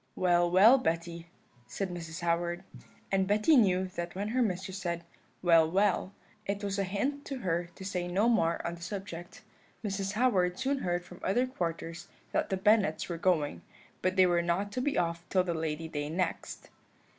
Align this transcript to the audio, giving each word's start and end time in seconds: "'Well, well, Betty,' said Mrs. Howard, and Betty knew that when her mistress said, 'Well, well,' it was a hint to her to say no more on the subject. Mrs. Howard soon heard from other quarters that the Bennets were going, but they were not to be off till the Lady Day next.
"'Well, 0.15 0.49
well, 0.49 0.79
Betty,' 0.79 1.27
said 1.67 1.91
Mrs. 1.91 2.21
Howard, 2.21 2.63
and 3.11 3.27
Betty 3.27 3.55
knew 3.55 3.85
that 3.89 4.15
when 4.15 4.29
her 4.29 4.41
mistress 4.41 4.79
said, 4.79 5.03
'Well, 5.43 5.69
well,' 5.69 6.11
it 6.47 6.63
was 6.63 6.79
a 6.79 6.83
hint 6.85 7.23
to 7.25 7.37
her 7.41 7.69
to 7.75 7.85
say 7.85 8.07
no 8.07 8.27
more 8.27 8.65
on 8.65 8.73
the 8.73 8.81
subject. 8.81 9.43
Mrs. 9.85 10.13
Howard 10.13 10.57
soon 10.57 10.79
heard 10.79 11.05
from 11.05 11.19
other 11.23 11.45
quarters 11.45 12.07
that 12.31 12.49
the 12.49 12.57
Bennets 12.57 13.09
were 13.09 13.17
going, 13.19 13.61
but 14.01 14.15
they 14.15 14.25
were 14.25 14.41
not 14.41 14.71
to 14.71 14.81
be 14.81 14.97
off 14.97 15.23
till 15.29 15.43
the 15.43 15.53
Lady 15.53 15.87
Day 15.87 16.09
next. 16.09 16.71